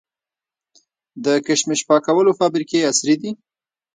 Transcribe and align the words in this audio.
د 1.25 1.27
کشمش 1.45 1.79
پاکولو 1.89 2.31
فابریکې 2.39 2.85
عصري 2.89 3.15
دي؟ 3.21 3.31